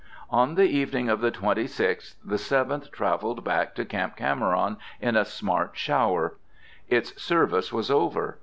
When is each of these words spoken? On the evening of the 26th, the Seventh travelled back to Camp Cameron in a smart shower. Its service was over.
On 0.31 0.55
the 0.55 0.63
evening 0.65 1.09
of 1.09 1.21
the 1.21 1.29
26th, 1.31 2.15
the 2.25 2.39
Seventh 2.39 2.91
travelled 2.91 3.43
back 3.43 3.75
to 3.75 3.85
Camp 3.85 4.15
Cameron 4.15 4.77
in 4.99 5.15
a 5.15 5.23
smart 5.23 5.77
shower. 5.77 6.37
Its 6.89 7.21
service 7.21 7.71
was 7.71 7.91
over. 7.91 8.39